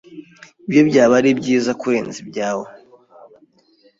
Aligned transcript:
ibye 0.63 0.81
byaba 0.89 1.13
ari 1.19 1.29
byiza 1.39 1.71
kurenza 1.79 2.17
ibyawe 2.23 2.67